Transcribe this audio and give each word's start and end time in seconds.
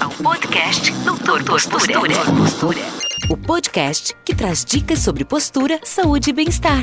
ao 0.00 0.10
podcast 0.10 0.90
Doutor 1.04 1.44
Postura. 1.44 1.92
Postura. 2.36 2.78
O 3.30 3.36
podcast 3.36 4.16
que 4.24 4.34
traz 4.34 4.64
dicas 4.64 4.98
sobre 4.98 5.24
postura, 5.24 5.78
saúde 5.84 6.30
e 6.30 6.32
bem-estar. 6.32 6.82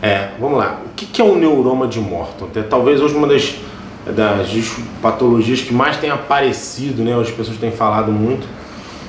É, 0.00 0.30
vamos 0.40 0.58
lá. 0.58 0.80
O 0.86 0.88
que 0.94 1.20
é 1.20 1.24
o 1.24 1.36
neuroma 1.36 1.86
de 1.86 2.00
Morton? 2.00 2.48
É 2.54 2.62
Talvez 2.62 3.02
hoje 3.02 3.14
uma 3.14 3.26
das, 3.26 3.54
das 4.06 4.48
patologias 5.02 5.60
que 5.60 5.74
mais 5.74 5.98
tem 5.98 6.08
aparecido, 6.08 7.02
né? 7.02 7.14
As 7.20 7.30
pessoas 7.30 7.58
têm 7.58 7.70
falado 7.70 8.10
muito. 8.10 8.48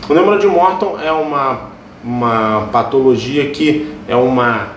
O 0.10 0.14
neuroma 0.14 0.38
de 0.38 0.48
Morton 0.48 1.00
é 1.00 1.12
uma, 1.14 1.75
uma 2.05 2.70
patologia 2.72 3.50
que 3.50 3.91
é 4.08 4.16
uma, 4.16 4.73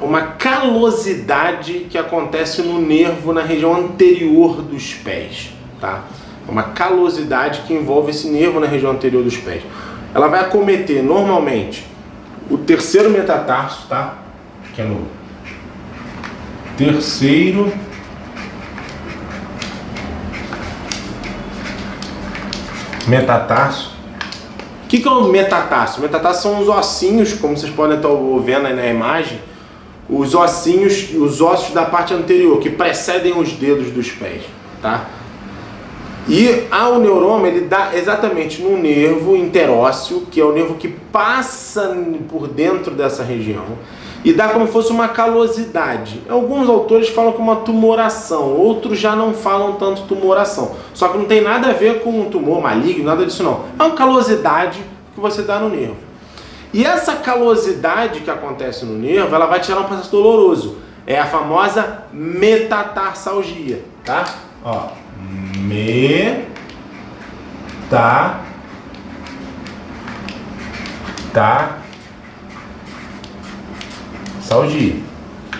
uma 0.00 0.22
calosidade 0.22 1.86
que 1.90 1.98
acontece 1.98 2.62
no 2.62 2.80
nervo 2.80 3.32
na 3.32 3.42
região 3.42 3.74
anterior 3.74 4.62
dos 4.62 4.94
pés, 4.94 5.50
tá? 5.80 6.04
É 6.46 6.50
uma 6.50 6.62
calosidade 6.62 7.62
que 7.62 7.74
envolve 7.74 8.12
esse 8.12 8.28
nervo 8.28 8.60
na 8.60 8.68
região 8.68 8.92
anterior 8.92 9.24
dos 9.24 9.36
pés. 9.36 9.64
Ela 10.14 10.28
vai 10.28 10.40
acometer 10.40 11.02
normalmente 11.02 11.84
o 12.48 12.56
terceiro 12.56 13.10
metatarso, 13.10 13.88
tá? 13.88 14.18
Que 14.76 14.82
é 14.82 14.84
no 14.84 15.08
terceiro 16.76 17.72
metatarso. 23.08 23.97
O 24.88 24.90
que, 24.90 25.00
que 25.00 25.06
é 25.06 25.10
o 25.10 25.24
metatarso? 25.24 26.00
Metatarso 26.00 26.44
são 26.44 26.62
os 26.62 26.66
ossinhos, 26.66 27.34
como 27.34 27.54
vocês 27.54 27.70
podem 27.70 27.98
estar 27.98 28.08
vendo 28.42 28.68
aí 28.68 28.74
na 28.74 28.86
imagem, 28.86 29.38
os 30.08 30.34
ossinhos, 30.34 31.10
os 31.14 31.42
ossos 31.42 31.74
da 31.74 31.84
parte 31.84 32.14
anterior, 32.14 32.58
que 32.58 32.70
precedem 32.70 33.38
os 33.38 33.52
dedos 33.52 33.90
dos 33.90 34.10
pés, 34.10 34.44
tá? 34.80 35.04
E 36.26 36.62
ao 36.70 36.98
neuroma 37.00 37.48
ele 37.48 37.66
dá 37.66 37.94
exatamente 37.94 38.62
no 38.62 38.78
nervo 38.78 39.36
interósseo, 39.36 40.22
que 40.30 40.40
é 40.40 40.44
o 40.46 40.52
nervo 40.52 40.76
que 40.76 40.88
passa 40.88 41.94
por 42.26 42.48
dentro 42.48 42.94
dessa 42.94 43.22
região, 43.22 43.66
e 44.24 44.32
dá 44.32 44.48
como 44.48 44.66
se 44.66 44.72
fosse 44.72 44.90
uma 44.90 45.08
calosidade. 45.08 46.22
Alguns 46.28 46.68
autores 46.68 47.08
falam 47.08 47.32
com 47.32 47.42
uma 47.42 47.56
tumoração, 47.56 48.54
outros 48.54 48.98
já 48.98 49.14
não 49.14 49.32
falam 49.32 49.74
tanto 49.74 50.02
tumoração. 50.02 50.74
Só 50.92 51.08
que 51.08 51.18
não 51.18 51.24
tem 51.26 51.40
nada 51.40 51.68
a 51.70 51.72
ver 51.72 52.00
com 52.00 52.10
um 52.10 52.30
tumor 52.30 52.60
maligno, 52.60 53.04
nada 53.04 53.24
disso 53.24 53.42
não. 53.42 53.64
É 53.78 53.82
uma 53.82 53.94
calosidade 53.94 54.82
que 55.14 55.20
você 55.20 55.42
dá 55.42 55.58
no 55.58 55.68
nervo. 55.68 55.96
E 56.72 56.84
essa 56.84 57.16
calosidade 57.16 58.20
que 58.20 58.30
acontece 58.30 58.84
no 58.84 58.98
nervo, 58.98 59.34
ela 59.34 59.46
vai 59.46 59.60
tirar 59.60 59.80
um 59.80 59.84
processo 59.84 60.10
doloroso. 60.10 60.78
É 61.06 61.18
a 61.18 61.24
famosa 61.24 62.04
metatarsalgia, 62.12 63.82
tá? 64.04 64.26
Ó, 64.62 64.88
me 65.56 66.44
ta 67.88 68.40
salgia, 74.48 74.96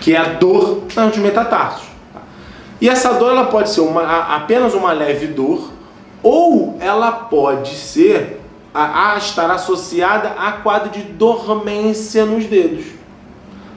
que 0.00 0.14
é 0.14 0.19
a 0.19 0.25
dor 0.25 0.83
dos 0.86 1.19
metatarsos. 1.19 1.86
E 2.81 2.89
essa 2.89 3.12
dor 3.12 3.33
ela 3.33 3.44
pode 3.44 3.70
ser 3.70 3.83
uma, 3.83 4.03
apenas 4.34 4.72
uma 4.72 4.92
leve 4.92 5.27
dor 5.27 5.70
ou 6.22 6.77
ela 6.81 7.12
pode 7.12 7.75
ser 7.75 8.41
a, 8.72 9.12
a 9.12 9.19
estar 9.19 9.50
associada 9.50 10.31
a 10.39 10.53
quadro 10.53 10.91
de 10.91 11.03
dormência 11.03 12.25
nos 12.25 12.47
dedos. 12.47 12.86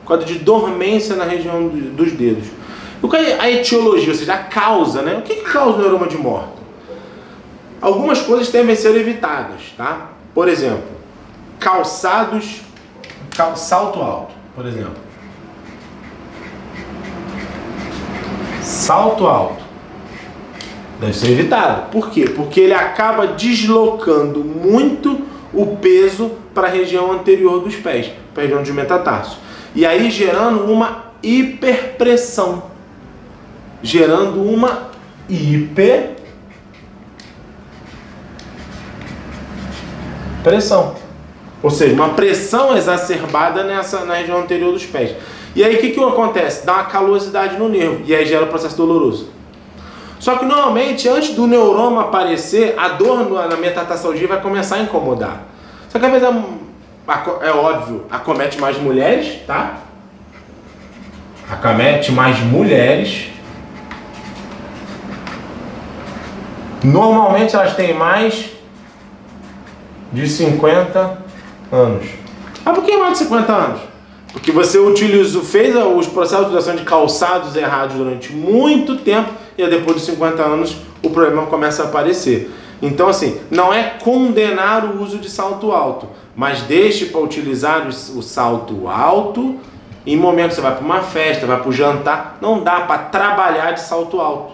Quadro 0.06 0.26
de 0.26 0.40
dormência 0.40 1.16
na 1.16 1.26
região 1.26 1.68
dos 1.68 2.14
dedos. 2.14 2.48
O 3.02 3.10
que 3.10 3.18
é 3.18 3.40
a 3.40 3.50
etiologia, 3.50 4.10
ou 4.10 4.16
seja, 4.16 4.34
a 4.34 4.38
causa, 4.38 5.02
né? 5.02 5.18
O 5.18 5.22
que, 5.24 5.36
que 5.36 5.52
causa 5.52 5.78
o 5.78 5.82
neuroma 5.82 6.08
de 6.08 6.18
morte? 6.18 6.54
Algumas 7.82 8.22
coisas 8.22 8.50
devem 8.50 8.76
ser 8.76 8.96
evitadas, 8.96 9.74
tá? 9.76 10.12
Por 10.34 10.48
exemplo, 10.48 10.84
calçados, 11.60 12.62
cal, 13.36 13.56
salto 13.58 14.00
alto, 14.00 14.41
por 14.56 14.66
exemplo. 14.66 14.96
Salto 18.62 19.28
alto. 19.28 19.64
Deve 21.00 21.14
ser 21.14 21.32
evitado. 21.32 21.90
Por 21.90 22.10
quê? 22.10 22.26
Porque 22.26 22.60
ele 22.60 22.74
acaba 22.74 23.28
deslocando 23.28 24.44
muito 24.44 25.22
o 25.54 25.78
peso 25.78 26.32
para 26.54 26.68
a 26.68 26.70
região 26.70 27.12
anterior 27.12 27.62
dos 27.62 27.76
pés, 27.76 28.12
para 28.34 28.44
a 28.44 28.46
região 28.46 28.64
de 28.64 28.72
metatarso. 28.72 29.40
E 29.74 29.86
aí 29.86 30.12
gerando 30.12 30.72
uma 30.72 31.12
hiperpressão 31.24 32.72
gerando 33.84 34.42
uma 34.42 34.92
hiper 35.28 36.16
pressão. 40.44 40.96
Ou 41.62 41.70
seja, 41.70 41.94
uma 41.94 42.10
pressão 42.10 42.76
exacerbada 42.76 43.64
nessa, 43.64 44.04
na 44.06 44.16
região 44.16 44.40
anterior 44.40 44.72
dos 44.72 44.86
pés. 44.86 45.16
E 45.56 45.64
aí 45.64 45.76
o 45.76 45.80
que, 45.80 45.92
que 45.92 46.04
acontece? 46.04 46.66
Dá 46.66 46.74
uma 46.74 46.86
calosidade 46.86 47.58
no 47.58 47.70
nervo 47.70 48.02
e 48.06 48.16
aí 48.16 48.26
gera 48.26 48.46
o 48.46 48.48
processo 48.48 48.76
doloroso. 48.76 49.30
Só 50.20 50.38
que 50.38 50.46
normalmente, 50.46 51.10
antes 51.10 51.34
do 51.34 51.48
neuroma 51.48 52.02
aparecer, 52.02 52.76
a 52.78 52.90
dor 52.90 53.30
na 53.50 53.58
metatarsalgia 53.58 54.28
vai 54.28 54.40
começar 54.40 54.76
a 54.76 54.80
incomodar. 54.80 55.44
Só 55.90 56.00
que 56.00 56.06
às 56.06 56.12
vezes 56.12 56.28
é, 56.28 57.48
é 57.48 57.52
óbvio, 57.52 58.06
acomete 58.10 58.60
mais 58.60 58.78
mulheres, 58.78 59.40
tá? 59.46 59.78
Acomete 61.50 62.12
mais 62.12 62.40
mulheres 62.40 63.32
Normalmente 66.84 67.56
elas 67.56 67.76
têm 67.76 67.94
mais 67.94 68.50
de 70.12 70.28
50 70.28 71.18
anos. 71.72 72.06
Ah, 72.66 72.74
por 72.74 72.84
que 72.84 72.96
mais 72.98 73.14
de 73.14 73.20
50 73.20 73.54
anos? 73.54 73.82
Porque 74.32 74.52
você 74.52 74.80
utilizou, 74.80 75.44
fez 75.44 75.76
os 75.76 76.08
processos 76.08 76.46
de 76.46 76.52
utilização 76.52 76.76
de 76.76 76.84
calçados 76.84 77.56
errados 77.56 77.98
durante 77.98 78.32
muito 78.32 78.96
tempo 78.98 79.30
e 79.58 79.68
depois 79.68 79.98
de 79.98 80.04
50 80.04 80.42
anos 80.42 80.78
o 81.04 81.10
problema 81.10 81.46
começa 81.48 81.84
a 81.84 81.86
aparecer. 81.88 82.50
Então, 82.82 83.08
assim, 83.08 83.40
não 83.52 83.74
é 83.74 83.96
condenar 84.02 84.86
o 84.86 85.04
uso 85.04 85.18
de 85.18 85.30
salto 85.30 85.72
alto, 85.72 86.08
mas 86.36 86.62
deixe 86.62 87.06
para 87.08 87.20
utilizar 87.20 87.88
o 87.88 88.22
salto 88.22 88.88
alto 88.88 89.60
em 90.06 90.18
momentos 90.18 90.56
você 90.56 90.62
vai 90.62 90.76
para 90.76 90.84
uma 90.84 91.02
festa, 91.02 91.46
vai 91.46 91.60
para 91.60 91.70
o 91.70 91.72
jantar, 91.72 92.38
não 92.42 92.64
dá 92.64 92.82
para 92.82 93.04
trabalhar 93.04 93.72
de 93.72 93.82
salto 93.82 94.20
alto. 94.20 94.54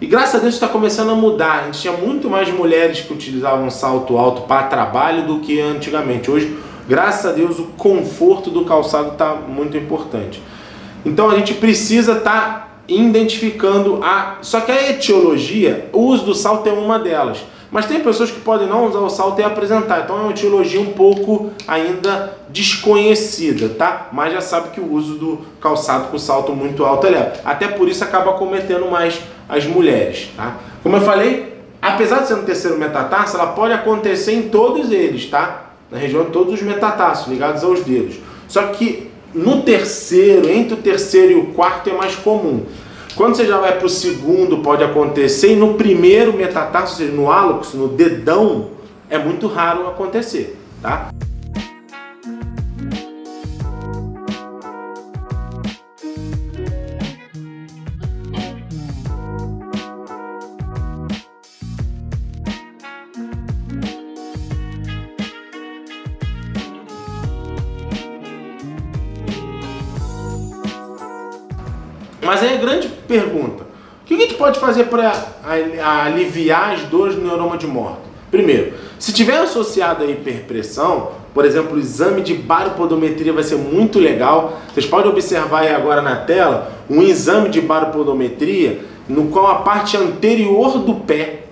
E 0.00 0.06
graças 0.06 0.36
a 0.36 0.38
Deus 0.38 0.54
está 0.54 0.66
começando 0.66 1.10
a 1.10 1.14
mudar. 1.14 1.60
A 1.60 1.64
gente 1.66 1.80
tinha 1.80 1.92
muito 1.92 2.30
mais 2.30 2.50
mulheres 2.50 3.00
que 3.00 3.12
utilizavam 3.12 3.68
salto 3.68 4.16
alto 4.16 4.42
para 4.42 4.62
trabalho 4.62 5.26
do 5.26 5.40
que 5.40 5.60
antigamente. 5.60 6.30
Hoje, 6.30 6.56
graças 6.88 7.26
a 7.30 7.34
Deus, 7.34 7.58
o 7.58 7.64
conforto 7.76 8.50
do 8.50 8.64
calçado 8.64 9.12
está 9.12 9.34
muito 9.34 9.76
importante. 9.76 10.42
Então 11.04 11.28
a 11.28 11.34
gente 11.36 11.52
precisa 11.52 12.12
estar 12.12 12.40
tá 12.40 12.68
identificando 12.88 14.00
a. 14.02 14.38
Só 14.40 14.62
que 14.62 14.72
a 14.72 14.90
etiologia, 14.90 15.90
o 15.92 16.00
uso 16.00 16.24
do 16.24 16.34
salto 16.34 16.66
é 16.66 16.72
uma 16.72 16.98
delas. 16.98 17.44
Mas 17.70 17.84
tem 17.84 18.00
pessoas 18.00 18.30
que 18.30 18.40
podem 18.40 18.66
não 18.66 18.86
usar 18.86 19.00
o 19.00 19.10
salto 19.10 19.38
e 19.38 19.44
apresentar. 19.44 20.00
Então 20.00 20.16
é 20.16 20.22
uma 20.22 20.30
etiologia 20.30 20.80
um 20.80 20.92
pouco 20.92 21.50
ainda 21.68 22.38
desconhecida, 22.48 23.68
tá? 23.68 24.08
Mas 24.12 24.32
já 24.32 24.40
sabe 24.40 24.70
que 24.70 24.80
o 24.80 24.92
uso 24.92 25.14
do 25.18 25.38
calçado 25.60 26.08
com 26.08 26.18
salto 26.18 26.52
muito 26.52 26.84
alto 26.86 27.06
é 27.06 27.10
leve. 27.10 27.40
Até 27.44 27.68
por 27.68 27.86
isso 27.86 28.02
acaba 28.02 28.32
cometendo 28.32 28.90
mais 28.90 29.20
as 29.50 29.66
mulheres, 29.66 30.30
tá? 30.36 30.56
Como 30.82 30.96
eu 30.96 31.00
falei, 31.00 31.54
apesar 31.82 32.20
de 32.20 32.28
ser 32.28 32.36
no 32.36 32.44
terceiro 32.44 32.78
metatarso, 32.78 33.36
ela 33.36 33.48
pode 33.48 33.74
acontecer 33.74 34.32
em 34.32 34.42
todos 34.42 34.92
eles, 34.92 35.26
tá? 35.26 35.72
Na 35.90 35.98
região 35.98 36.24
de 36.24 36.30
todos 36.30 36.54
os 36.54 36.62
metatarsos, 36.62 37.26
ligados 37.26 37.64
aos 37.64 37.80
dedos. 37.80 38.16
Só 38.46 38.62
que 38.68 39.10
no 39.34 39.62
terceiro, 39.62 40.48
entre 40.48 40.74
o 40.74 40.76
terceiro 40.76 41.32
e 41.32 41.34
o 41.34 41.46
quarto 41.46 41.90
é 41.90 41.92
mais 41.92 42.14
comum. 42.14 42.64
Quando 43.16 43.34
você 43.34 43.44
já 43.44 43.58
vai 43.58 43.76
para 43.76 43.86
o 43.86 43.90
segundo, 43.90 44.58
pode 44.58 44.84
acontecer, 44.84 45.52
e 45.52 45.56
no 45.56 45.74
primeiro 45.74 46.32
metatarso, 46.32 46.92
ou 46.92 46.98
seja, 46.98 47.12
no 47.12 47.30
hálux, 47.30 47.74
no 47.74 47.88
dedão, 47.88 48.70
é 49.08 49.18
muito 49.18 49.48
raro 49.48 49.88
acontecer, 49.88 50.56
tá? 50.80 51.10
Mas 72.30 72.44
aí 72.44 72.54
a 72.54 72.58
grande 72.58 72.86
pergunta: 73.08 73.64
o 73.64 74.06
que 74.06 74.14
a 74.14 74.16
gente 74.16 74.34
pode 74.34 74.60
fazer 74.60 74.84
para 74.84 75.12
aliviar 76.06 76.74
as 76.74 76.82
dores 76.82 77.16
do 77.16 77.22
neuroma 77.22 77.58
de 77.58 77.66
morte? 77.66 78.02
Primeiro, 78.30 78.74
se 79.00 79.12
tiver 79.12 79.38
associado 79.38 80.04
a 80.04 80.06
hiperpressão, 80.06 81.10
Por 81.34 81.44
exemplo, 81.44 81.76
o 81.76 81.80
exame 81.80 82.22
de 82.22 82.34
baropodometria 82.34 83.32
vai 83.32 83.42
ser 83.42 83.56
muito 83.56 83.98
legal. 83.98 84.60
Vocês 84.72 84.86
podem 84.86 85.10
observar 85.10 85.62
aí 85.62 85.74
agora 85.74 86.02
na 86.02 86.16
tela 86.16 86.70
um 86.88 87.02
exame 87.02 87.48
de 87.48 87.60
baropodometria 87.60 88.80
no 89.08 89.26
qual 89.28 89.48
a 89.48 89.56
parte 89.56 89.96
anterior 89.96 90.78
do 90.78 90.94
pé 90.94 91.46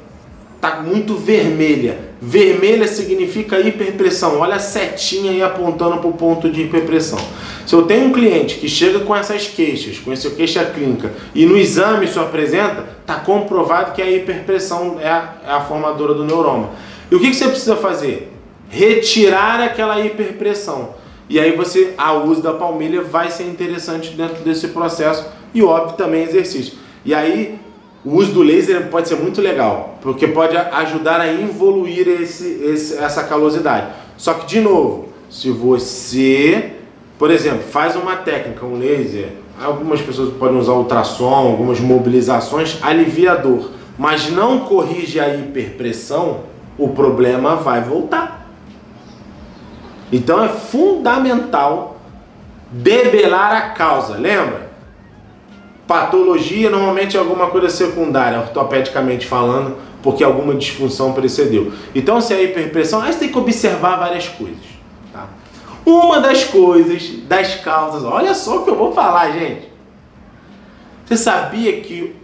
está 0.59 0.83
muito 0.83 1.15
vermelha. 1.15 1.99
Vermelha 2.21 2.89
significa 2.89 3.61
hiperpressão. 3.61 4.41
Olha 4.41 4.57
a 4.57 4.59
setinha 4.59 5.31
aí 5.31 5.41
apontando 5.41 5.99
para 5.99 6.09
o 6.09 6.13
ponto 6.13 6.51
de 6.51 6.63
hiperpressão. 6.63 7.19
Se 7.65 7.75
eu 7.75 7.83
tenho 7.83 8.07
um 8.07 8.13
cliente 8.13 8.57
que 8.57 8.69
chega 8.69 9.01
com 9.01 9.15
essas 9.15 9.47
queixas, 9.47 9.99
com 9.99 10.13
essa 10.13 10.31
queixa 10.31 10.65
clínica, 10.65 11.13
e 11.33 11.47
no 11.47 11.57
exame 11.57 12.07
isso 12.07 12.19
apresenta, 12.19 12.85
está 13.01 13.17
comprovado 13.17 13.93
que 13.93 14.03
a 14.03 14.11
hiperpressão 14.11 14.99
é 15.01 15.09
a, 15.09 15.35
é 15.47 15.51
a, 15.53 15.61
formadora 15.61 16.13
do 16.13 16.25
neuroma. 16.25 16.71
E 17.09 17.15
o 17.15 17.21
que, 17.21 17.31
que 17.31 17.37
você 17.37 17.47
precisa 17.47 17.77
fazer? 17.77 18.33
Retirar 18.69 19.61
aquela 19.61 20.01
hiperpressão. 20.05 20.95
E 21.29 21.39
aí 21.39 21.55
você, 21.55 21.95
a 21.97 22.15
uso 22.15 22.43
da 22.43 22.55
palmilha 22.55 23.03
vai 23.03 23.31
ser 23.31 23.45
interessante 23.45 24.11
dentro 24.11 24.43
desse 24.43 24.69
processo 24.69 25.27
e 25.55 25.63
óbvio 25.63 25.97
também 25.97 26.25
exercício. 26.25 26.79
E 27.05 27.15
aí 27.15 27.59
o 28.05 28.15
uso 28.15 28.33
do 28.33 28.43
laser 28.43 28.89
pode 28.89 29.09
ser 29.09 29.17
muito 29.17 29.41
legal, 29.41 29.99
porque 30.01 30.29
pode 30.29 30.57
ajudar 30.57 31.21
a 31.21 31.33
evoluir 31.33 32.07
esse, 32.09 32.47
esse, 32.63 32.97
essa 32.97 33.25
calosidade. 33.25 33.89
Só 34.17 34.35
que, 34.35 34.47
de 34.47 34.61
novo, 34.61 35.09
se 35.29 35.51
você, 35.51 36.73
por 37.19 37.31
exemplo, 37.31 37.63
faz 37.63 37.97
uma 37.97 38.17
técnica, 38.17 38.65
um 38.65 38.79
laser, 38.79 39.33
algumas 39.61 40.01
pessoas 40.01 40.33
podem 40.35 40.59
usar 40.59 40.73
ultrassom, 40.73 41.35
algumas 41.35 41.81
mobilizações, 41.81 42.79
alivia 42.83 43.33
a 43.33 43.37
dor, 43.37 43.73
mas 43.99 44.31
não 44.31 44.61
corrige 44.61 45.19
a 45.19 45.35
hiperpressão, 45.35 46.45
o 46.79 46.89
problema 46.91 47.57
vai 47.57 47.83
voltar. 47.83 48.49
Então 50.13 50.43
é 50.43 50.49
fundamental 50.49 51.99
debelar 52.71 53.53
a 53.53 53.71
causa, 53.71 54.15
lembra? 54.15 54.68
Patologia 55.89 56.69
normalmente 56.69 57.17
é 57.17 57.19
alguma 57.19 57.47
coisa 57.47 57.71
secundária, 57.71 58.41
ortopedicamente 58.41 59.27
falando, 59.27 59.75
porque 60.03 60.23
alguma 60.23 60.55
disfunção 60.55 61.15
precedeu. 61.15 61.73
Então, 61.95 62.21
se 62.21 62.35
é 62.35 62.45
hiperpressão, 62.45 63.01
aí 63.01 63.11
você 63.11 63.21
tem 63.21 63.29
que 63.31 63.39
observar 63.39 63.97
várias 63.97 64.29
coisas. 64.29 64.67
Tá? 65.11 65.27
Uma 65.87 66.21
das 66.21 66.45
coisas, 66.45 67.09
das 67.27 67.55
causas, 67.55 68.05
olha 68.05 68.35
só 68.35 68.59
o 68.59 68.65
que 68.65 68.71
eu 68.71 68.77
vou 68.77 68.93
falar, 68.93 69.31
gente. 69.33 69.67
Você 71.07 71.17
sabia 71.17 71.81
que 71.81 72.15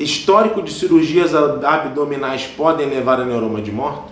histórico 0.00 0.60
de 0.60 0.72
cirurgias 0.72 1.32
abdominais 1.32 2.44
podem 2.44 2.88
levar 2.88 3.20
a 3.20 3.24
neuroma 3.24 3.62
de 3.62 3.70
morte? 3.70 4.10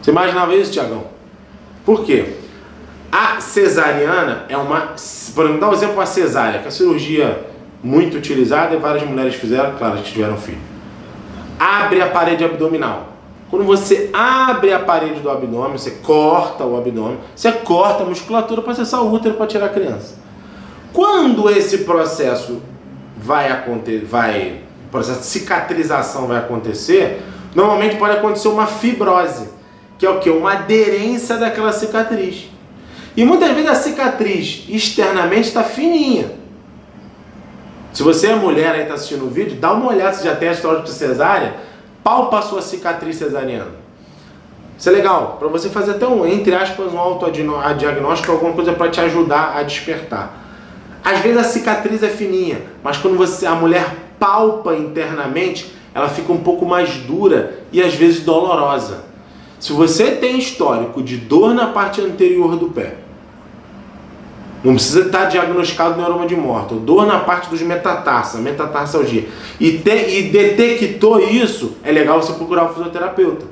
Você 0.00 0.12
imaginava 0.12 0.54
isso, 0.54 0.70
Tiagão? 0.70 1.02
Por 1.84 2.04
quê? 2.04 2.36
A 3.10 3.40
cesariana 3.40 4.44
é 4.48 4.56
uma. 4.56 4.94
Por 5.34 5.58
dar 5.58 5.70
um 5.70 5.72
exemplo 5.72 6.00
a 6.00 6.06
cesárea, 6.06 6.60
que 6.60 6.66
é 6.66 6.68
a 6.68 6.70
cirurgia 6.70 7.46
muito 7.82 8.16
utilizada 8.16 8.74
e 8.74 8.78
várias 8.78 9.08
mulheres 9.08 9.34
fizeram, 9.34 9.76
claro, 9.76 9.98
que 9.98 10.12
tiveram 10.12 10.36
filho. 10.36 10.58
Abre 11.58 12.02
a 12.02 12.08
parede 12.08 12.44
abdominal. 12.44 13.08
Quando 13.50 13.64
você 13.64 14.10
abre 14.12 14.72
a 14.72 14.78
parede 14.78 15.20
do 15.20 15.30
abdômen, 15.30 15.72
você 15.72 15.92
corta 16.02 16.64
o 16.64 16.76
abdômen, 16.76 17.18
você 17.34 17.50
corta 17.50 18.02
a 18.02 18.06
musculatura 18.06 18.60
para 18.60 18.72
acessar 18.72 19.02
o 19.02 19.12
útero 19.12 19.36
para 19.36 19.46
tirar 19.46 19.66
a 19.66 19.70
criança. 19.70 20.16
Quando 20.92 21.48
esse 21.48 21.78
processo 21.78 22.60
vai 23.16 23.50
acontecer, 23.50 24.04
vai, 24.04 24.60
o 24.86 24.90
processo 24.90 25.20
de 25.20 25.26
cicatrização 25.26 26.26
vai 26.26 26.38
acontecer, 26.38 27.22
normalmente 27.54 27.96
pode 27.96 28.18
acontecer 28.18 28.48
uma 28.48 28.66
fibrose, 28.66 29.48
que 29.98 30.04
é 30.04 30.10
o 30.10 30.20
que? 30.20 30.28
Uma 30.28 30.52
aderência 30.52 31.38
daquela 31.38 31.72
cicatriz. 31.72 32.50
E 33.18 33.24
muitas 33.24 33.50
vezes 33.50 33.68
a 33.68 33.74
cicatriz 33.74 34.64
externamente 34.68 35.48
está 35.48 35.64
fininha. 35.64 36.30
Se 37.92 38.00
você 38.00 38.28
é 38.28 38.36
mulher 38.36 38.76
aí 38.76 38.82
está 38.82 38.94
assistindo 38.94 39.24
o 39.26 39.28
vídeo, 39.28 39.56
dá 39.56 39.72
uma 39.72 39.88
olhada 39.88 40.12
se 40.12 40.24
já 40.24 40.36
tem 40.36 40.50
a 40.50 40.52
história 40.52 40.82
de 40.82 40.90
cesárea, 40.90 41.56
palpa 42.04 42.38
a 42.38 42.42
sua 42.42 42.62
cicatriz 42.62 43.16
cesariana. 43.16 43.72
Isso 44.78 44.88
é 44.88 44.92
legal, 44.92 45.34
para 45.36 45.48
você 45.48 45.68
fazer 45.68 45.90
até 45.96 46.06
um, 46.06 46.24
entre 46.24 46.54
aspas, 46.54 46.94
um 46.94 46.98
autodiagnóstico, 47.00 48.30
alguma 48.30 48.52
coisa 48.52 48.72
para 48.72 48.88
te 48.88 49.00
ajudar 49.00 49.56
a 49.56 49.64
despertar. 49.64 50.32
Às 51.04 51.18
vezes 51.18 51.38
a 51.38 51.42
cicatriz 51.42 52.04
é 52.04 52.08
fininha, 52.08 52.62
mas 52.84 52.98
quando 52.98 53.16
você 53.16 53.46
a 53.46 53.54
mulher 53.56 53.96
palpa 54.20 54.76
internamente, 54.76 55.74
ela 55.92 56.08
fica 56.08 56.32
um 56.32 56.38
pouco 56.38 56.64
mais 56.64 56.98
dura 56.98 57.64
e 57.72 57.82
às 57.82 57.96
vezes 57.96 58.20
dolorosa. 58.20 59.06
Se 59.58 59.72
você 59.72 60.12
tem 60.12 60.38
histórico 60.38 61.02
de 61.02 61.16
dor 61.16 61.52
na 61.52 61.66
parte 61.66 62.00
anterior 62.00 62.54
do 62.54 62.68
pé, 62.68 63.07
não 64.62 64.74
precisa 64.74 65.02
estar 65.02 65.26
diagnosticado 65.26 65.96
neuroma 65.96 66.26
de 66.26 66.34
morte. 66.34 66.74
Dor 66.74 67.06
na 67.06 67.20
parte 67.20 67.48
dos 67.48 67.62
metatarsa, 67.62 68.38
metatarsalgia. 68.38 69.28
E, 69.60 69.78
te, 69.78 69.90
e 69.90 70.22
detectou 70.30 71.20
isso, 71.20 71.76
é 71.84 71.92
legal 71.92 72.20
você 72.20 72.32
procurar 72.32 72.64
o 72.64 72.74
fisioterapeuta. 72.74 73.46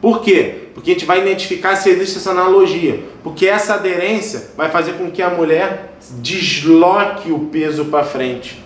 Por 0.00 0.20
quê? 0.20 0.68
Porque 0.74 0.90
a 0.90 0.94
gente 0.94 1.06
vai 1.06 1.20
identificar 1.20 1.76
se 1.76 1.88
existe 1.90 2.18
essa 2.18 2.30
analogia. 2.30 3.00
Porque 3.22 3.46
essa 3.46 3.74
aderência 3.74 4.50
vai 4.56 4.70
fazer 4.70 4.92
com 4.92 5.10
que 5.10 5.22
a 5.22 5.30
mulher 5.30 5.94
desloque 6.20 7.30
o 7.30 7.46
peso 7.46 7.86
para 7.86 8.04
frente. 8.04 8.62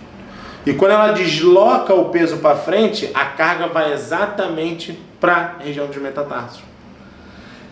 E 0.65 0.73
quando 0.73 0.91
ela 0.91 1.11
desloca 1.11 1.93
o 1.93 2.05
peso 2.05 2.37
para 2.37 2.55
frente, 2.55 3.09
a 3.13 3.25
carga 3.25 3.67
vai 3.67 3.93
exatamente 3.93 4.97
para 5.19 5.57
a 5.59 5.63
região 5.63 5.87
dos 5.87 5.97
metatarsos. 5.97 6.61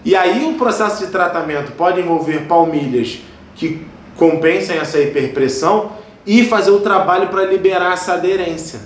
E 0.03 0.15
aí 0.15 0.43
o 0.45 0.55
processo 0.55 1.05
de 1.05 1.11
tratamento 1.11 1.71
pode 1.73 1.99
envolver 1.99 2.47
palmilhas 2.47 3.19
que 3.61 3.79
compensem 4.17 4.75
essa 4.77 4.99
hiperpressão 4.99 5.91
e 6.25 6.43
fazer 6.43 6.71
o 6.71 6.79
trabalho 6.79 7.27
para 7.27 7.45
liberar 7.45 7.93
essa 7.93 8.13
aderência, 8.13 8.79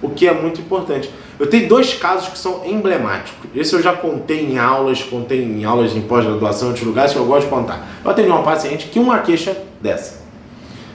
o 0.00 0.10
que 0.10 0.28
é 0.28 0.32
muito 0.32 0.60
importante. 0.60 1.10
Eu 1.40 1.48
tenho 1.48 1.68
dois 1.68 1.94
casos 1.94 2.28
que 2.28 2.38
são 2.38 2.64
emblemáticos. 2.64 3.50
Esse 3.52 3.74
eu 3.74 3.82
já 3.82 3.92
contei 3.92 4.44
em 4.44 4.58
aulas, 4.58 5.02
contei 5.02 5.42
em 5.42 5.64
aulas 5.64 5.96
em 5.96 6.02
pós-graduação 6.02 6.68
em 6.68 6.70
outros 6.70 6.86
lugares 6.86 7.12
que 7.12 7.18
eu 7.18 7.24
gosto 7.24 7.46
de 7.46 7.50
contar. 7.50 7.84
Eu 8.04 8.10
atendi 8.10 8.28
uma 8.28 8.42
paciente 8.42 8.86
que 8.86 8.98
uma 9.00 9.18
queixa 9.18 9.56
dessa. 9.80 10.20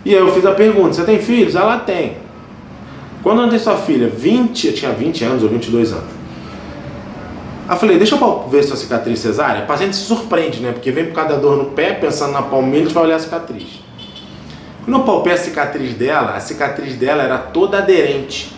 E 0.06 0.14
aí 0.16 0.20
eu 0.22 0.32
fiz 0.34 0.46
a 0.46 0.52
pergunta: 0.52 0.94
você 0.94 1.04
tem 1.04 1.20
filhos? 1.20 1.56
Ela 1.56 1.80
tem. 1.80 2.18
Quando 3.22 3.42
eu 3.42 3.50
tenho 3.50 3.60
sua 3.60 3.76
filha? 3.76 4.08
20, 4.08 4.68
eu 4.68 4.74
tinha 4.74 4.92
20 4.92 5.24
anos 5.26 5.44
ou 5.44 5.50
22 5.50 5.92
anos. 5.92 6.06
Aí 7.68 7.78
falei, 7.80 7.98
deixa 7.98 8.16
eu 8.16 8.48
ver 8.48 8.64
sua 8.64 8.78
cicatriz 8.78 9.20
cesárea. 9.20 9.64
O 9.64 9.68
paciente 9.68 9.96
se 9.96 10.04
surpreende, 10.04 10.60
né? 10.60 10.72
Porque 10.72 10.92
vem 10.92 11.06
por 11.06 11.14
causa 11.16 11.32
da 11.32 11.38
dor 11.38 11.58
no 11.58 11.66
pé, 11.72 11.94
pensando 11.94 12.32
na 12.32 12.44
palmeira, 12.44 12.90
vai 12.90 13.04
olhar 13.04 13.16
a 13.16 13.20
cicatriz. 13.20 13.84
Quando 14.84 15.00
eu 15.00 15.04
palpei 15.04 15.34
a 15.34 15.38
cicatriz 15.38 15.96
dela, 15.96 16.36
a 16.36 16.40
cicatriz 16.40 16.96
dela 16.96 17.24
era 17.24 17.40
toda 17.40 17.80
aderente. 17.80 18.56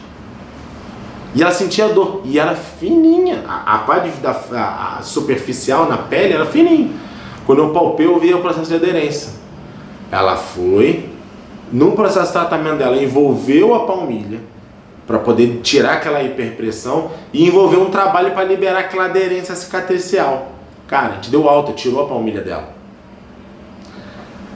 E 1.33 1.41
ela 1.41 1.51
sentia 1.51 1.87
dor. 1.87 2.21
E 2.25 2.37
era 2.37 2.53
fininha. 2.53 3.45
A, 3.47 3.75
a 3.75 3.77
parte 3.79 4.09
da 4.19 4.31
a, 4.31 4.97
a 4.97 5.01
superficial 5.01 5.87
na 5.87 5.97
pele 5.97 6.33
era 6.33 6.45
fininha. 6.45 6.91
Quando 7.45 7.59
eu 7.59 7.69
palpei, 7.69 8.05
eu 8.05 8.19
vi 8.19 8.33
o 8.33 8.41
processo 8.41 8.67
de 8.67 8.75
aderência. 8.75 9.31
Ela 10.11 10.35
foi, 10.35 11.09
no 11.71 11.93
processo 11.93 12.27
de 12.27 12.33
tratamento 12.33 12.77
dela, 12.77 13.01
envolveu 13.01 13.73
a 13.73 13.85
palmilha 13.85 14.39
para 15.07 15.19
poder 15.19 15.61
tirar 15.63 15.93
aquela 15.93 16.21
hiperpressão 16.21 17.11
e 17.31 17.47
envolver 17.47 17.77
um 17.77 17.89
trabalho 17.89 18.31
para 18.31 18.43
liberar 18.43 18.79
aquela 18.79 19.05
aderência 19.05 19.55
cicatricial. 19.55 20.51
Cara, 20.85 21.13
a 21.13 21.15
gente 21.15 21.31
deu 21.31 21.47
alta, 21.47 21.71
tirou 21.71 22.03
a 22.03 22.07
palmilha 22.07 22.41
dela. 22.41 22.75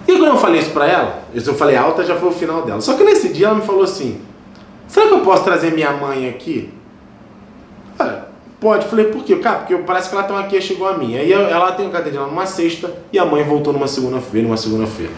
E 0.05 0.17
quando 0.17 0.25
eu 0.25 0.37
falei 0.37 0.59
isso 0.59 0.71
para 0.71 0.87
ela, 0.87 1.23
eu 1.33 1.55
falei 1.55 1.77
alta, 1.77 2.03
já 2.03 2.17
foi 2.17 2.29
o 2.29 2.33
final 2.33 2.63
dela. 2.63 2.81
Só 2.81 2.95
que 2.95 3.03
nesse 3.03 3.29
dia 3.29 3.47
ela 3.47 3.55
me 3.55 3.61
falou 3.61 3.83
assim: 3.83 4.19
será 4.87 5.07
que 5.07 5.13
eu 5.13 5.21
posso 5.21 5.43
trazer 5.45 5.71
minha 5.71 5.91
mãe 5.91 6.27
aqui? 6.27 6.69
Cara, 7.97 8.29
pode. 8.59 8.85
Falei, 8.87 9.05
por 9.05 9.23
quê? 9.23 9.37
Cara, 9.37 9.59
porque 9.59 9.77
parece 9.77 10.09
que 10.09 10.15
ela 10.15 10.25
tem 10.25 10.35
uma 10.35 10.47
queixa 10.47 10.73
igual 10.73 10.93
a 10.93 10.97
minha. 10.97 11.21
Aí 11.21 11.31
ela 11.31 11.71
tem 11.71 11.87
um 11.87 11.91
cadeirão 11.91 12.27
numa 12.27 12.45
sexta 12.45 12.91
e 13.13 13.17
a 13.17 13.25
mãe 13.25 13.43
voltou 13.43 13.71
numa 13.71 13.87
segunda-feira, 13.87 14.47
numa 14.47 14.57
segunda-feira. 14.57 15.13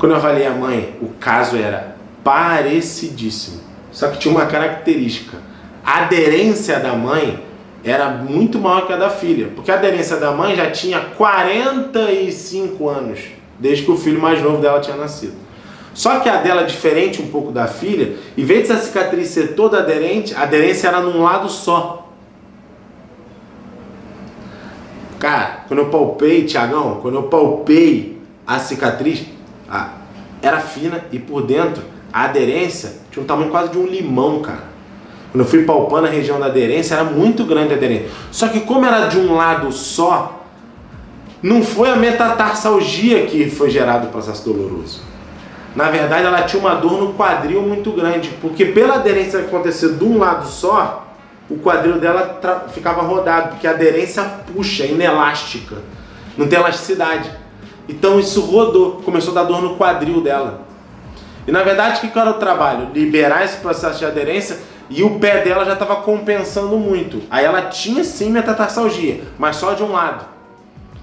Quando 0.00 0.12
eu 0.12 0.16
avaliei 0.16 0.46
a 0.46 0.52
mãe, 0.52 0.96
o 1.00 1.08
caso 1.20 1.56
era 1.56 1.95
parecidíssimo. 2.26 3.60
Só 3.92 4.08
que 4.08 4.18
tinha 4.18 4.34
uma 4.34 4.46
característica. 4.46 5.36
A 5.84 6.02
aderência 6.02 6.80
da 6.80 6.92
mãe 6.92 7.40
era 7.84 8.08
muito 8.08 8.58
maior 8.58 8.84
que 8.84 8.92
a 8.92 8.96
da 8.96 9.08
filha, 9.08 9.52
porque 9.54 9.70
a 9.70 9.74
aderência 9.74 10.16
da 10.16 10.32
mãe 10.32 10.56
já 10.56 10.68
tinha 10.72 10.98
45 11.00 12.88
anos, 12.88 13.20
desde 13.60 13.84
que 13.84 13.90
o 13.92 13.96
filho 13.96 14.20
mais 14.20 14.42
novo 14.42 14.60
dela 14.60 14.80
tinha 14.80 14.96
nascido. 14.96 15.34
Só 15.94 16.18
que 16.18 16.28
a 16.28 16.38
dela, 16.38 16.64
diferente 16.64 17.22
um 17.22 17.28
pouco 17.28 17.52
da 17.52 17.68
filha, 17.68 18.16
em 18.36 18.44
vez 18.44 18.66
dessa 18.66 18.82
cicatriz 18.82 19.28
ser 19.28 19.54
toda 19.54 19.78
aderente, 19.78 20.34
a 20.34 20.42
aderência 20.42 20.88
era 20.88 21.00
num 21.00 21.22
lado 21.22 21.48
só. 21.48 22.10
Cara, 25.20 25.64
quando 25.68 25.78
eu 25.78 25.90
palpei, 25.90 26.44
Tiagão, 26.44 26.98
quando 27.00 27.14
eu 27.14 27.22
palpei 27.22 28.18
a 28.44 28.58
cicatriz, 28.58 29.24
era 30.42 30.58
fina 30.58 31.04
e 31.12 31.20
por 31.20 31.42
dentro 31.42 31.94
a 32.16 32.24
aderência 32.24 32.94
tinha 33.10 33.22
um 33.22 33.26
tamanho 33.26 33.50
quase 33.50 33.72
de 33.72 33.76
um 33.76 33.86
limão, 33.86 34.40
cara. 34.40 34.64
Quando 35.30 35.44
eu 35.44 35.46
fui 35.46 35.64
palpando 35.64 36.06
a 36.06 36.10
região 36.10 36.40
da 36.40 36.46
aderência, 36.46 36.94
era 36.94 37.04
muito 37.04 37.44
grande 37.44 37.74
a 37.74 37.76
aderência. 37.76 38.08
Só 38.32 38.48
que 38.48 38.60
como 38.60 38.86
era 38.86 39.06
de 39.06 39.18
um 39.18 39.34
lado 39.34 39.70
só, 39.70 40.46
não 41.42 41.62
foi 41.62 41.90
a 41.90 41.96
metatarsalgia 41.96 43.26
que 43.26 43.50
foi 43.50 43.68
gerado 43.68 44.06
o 44.06 44.10
processo 44.10 44.50
doloroso. 44.50 45.02
Na 45.74 45.90
verdade, 45.90 46.24
ela 46.24 46.40
tinha 46.44 46.58
uma 46.58 46.76
dor 46.76 46.98
no 46.98 47.12
quadril 47.12 47.60
muito 47.60 47.92
grande, 47.92 48.30
porque 48.40 48.64
pela 48.64 48.94
aderência 48.94 49.40
acontecer 49.40 49.92
de 49.92 50.02
um 50.02 50.16
lado 50.16 50.48
só, 50.48 51.06
o 51.50 51.58
quadril 51.58 52.00
dela 52.00 52.40
ficava 52.72 53.02
rodado, 53.02 53.50
porque 53.50 53.66
a 53.66 53.72
aderência 53.72 54.22
puxa, 54.24 54.84
é 54.84 54.86
inelástica, 54.86 55.76
não 56.34 56.48
tem 56.48 56.58
elasticidade. 56.58 57.30
Então 57.86 58.18
isso 58.18 58.40
rodou, 58.40 59.02
começou 59.04 59.32
a 59.32 59.34
dar 59.34 59.44
dor 59.44 59.60
no 59.60 59.76
quadril 59.76 60.22
dela. 60.22 60.65
E 61.46 61.52
na 61.52 61.62
verdade, 61.62 62.06
o 62.06 62.10
que 62.10 62.18
era 62.18 62.30
o 62.30 62.34
trabalho? 62.34 62.88
Liberar 62.92 63.44
esse 63.44 63.58
processo 63.58 63.98
de 63.98 64.04
aderência 64.04 64.58
e 64.90 65.02
o 65.02 65.18
pé 65.18 65.42
dela 65.42 65.64
já 65.64 65.74
estava 65.74 65.96
compensando 65.96 66.76
muito. 66.76 67.22
Aí 67.30 67.44
ela 67.44 67.62
tinha 67.62 68.02
sim 68.04 68.30
metatarsalgia, 68.30 69.20
mas 69.38 69.56
só 69.56 69.74
de 69.74 69.82
um 69.82 69.92
lado. 69.92 70.24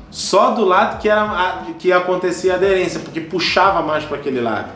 Só 0.09 0.51
do 0.51 0.63
lado 0.63 0.99
que, 0.99 1.09
era, 1.09 1.63
que 1.79 1.91
acontecia 1.91 2.53
a 2.53 2.55
aderência, 2.55 2.99
porque 2.99 3.19
puxava 3.19 3.81
mais 3.81 4.03
para 4.03 4.17
aquele 4.17 4.39
lado. 4.39 4.69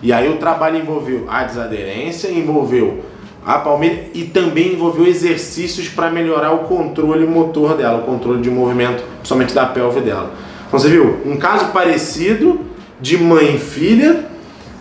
E 0.00 0.12
aí 0.12 0.30
o 0.30 0.36
trabalho 0.36 0.78
envolveu 0.78 1.26
a 1.28 1.42
desaderência, 1.44 2.28
envolveu 2.28 3.04
a 3.44 3.58
palmeira 3.58 4.06
e 4.14 4.24
também 4.24 4.72
envolveu 4.74 5.06
exercícios 5.06 5.88
para 5.88 6.10
melhorar 6.10 6.52
o 6.52 6.60
controle 6.60 7.26
motor 7.26 7.76
dela, 7.76 7.98
o 7.98 8.02
controle 8.02 8.40
de 8.40 8.50
movimento, 8.50 9.02
principalmente 9.16 9.54
da 9.54 9.66
pelve 9.66 10.00
dela. 10.00 10.32
Então 10.66 10.78
você 10.78 10.88
viu, 10.88 11.20
um 11.26 11.36
caso 11.36 11.66
parecido 11.66 12.60
de 13.00 13.18
mãe 13.18 13.56
e 13.56 13.58
filha 13.58 14.24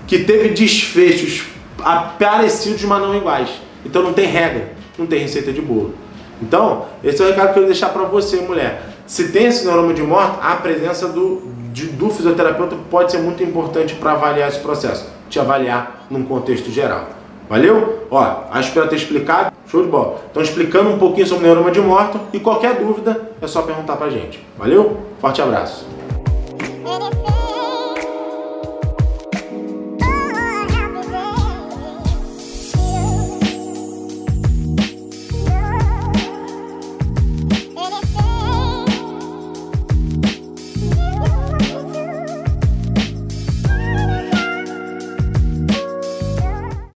que 0.08 0.20
teve 0.20 0.50
desfechos 0.50 1.46
parecidos, 2.18 2.84
mas 2.84 3.02
não 3.02 3.16
iguais. 3.16 3.50
Então 3.86 4.02
não 4.02 4.14
tem 4.14 4.26
regra, 4.26 4.74
não 4.98 5.06
tem 5.06 5.20
receita 5.20 5.52
de 5.52 5.62
bolo. 5.62 5.94
Então, 6.42 6.86
esse 7.04 7.22
é 7.22 7.26
o 7.26 7.30
recado 7.30 7.54
que 7.54 7.60
eu 7.60 7.66
deixar 7.66 7.90
para 7.90 8.04
você, 8.04 8.38
mulher. 8.42 8.90
Se 9.06 9.30
tem 9.30 9.46
esse 9.46 9.66
neuroma 9.66 9.94
de 9.94 10.02
morte, 10.02 10.38
a 10.42 10.56
presença 10.56 11.08
do, 11.08 11.44
de, 11.72 11.88
do 11.88 12.10
fisioterapeuta 12.10 12.76
pode 12.90 13.12
ser 13.12 13.20
muito 13.20 13.44
importante 13.44 13.96
para 13.96 14.14
avaliar 14.14 14.50
esse 14.50 14.60
processo, 14.60 15.08
te 15.30 15.40
avaliar 15.40 16.06
num 16.10 16.24
contexto 16.24 16.72
geral. 16.72 17.10
Valeu? 17.50 18.08
Ó, 18.10 18.44
acho 18.52 18.72
que 18.72 18.80
eu 18.80 18.88
ter 18.88 18.96
explicado. 18.96 19.54
Show 19.68 19.84
de 19.84 19.90
bola. 19.90 20.22
Então, 20.30 20.42
explicando 20.42 20.90
um 20.90 20.98
pouquinho 20.98 21.28
sobre 21.28 21.46
o 21.46 21.48
neuroma 21.48 21.72
de 21.72 21.82
morte 21.82 22.18
e 22.32 22.40
qualquer 22.40 22.76
dúvida 22.76 23.32
é 23.42 23.48
só 23.48 23.62
perguntar 23.62 23.96
pra 23.98 24.10
gente. 24.10 24.46
Valeu? 24.58 24.98
Forte 25.20 25.42
abraço. 25.42 25.86